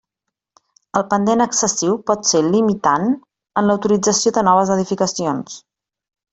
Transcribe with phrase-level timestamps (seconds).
[0.99, 3.07] El pendent excessiu pot ser limitant
[3.63, 5.63] en l'autorització de noves edificacions.